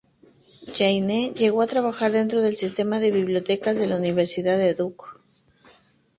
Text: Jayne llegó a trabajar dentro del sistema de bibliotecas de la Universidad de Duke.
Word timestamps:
Jayne 0.75 1.31
llegó 1.35 1.61
a 1.61 1.67
trabajar 1.67 2.11
dentro 2.11 2.41
del 2.41 2.55
sistema 2.57 2.99
de 2.99 3.11
bibliotecas 3.11 3.77
de 3.77 3.85
la 3.85 3.97
Universidad 3.97 4.57
de 4.57 4.73
Duke. 4.73 5.05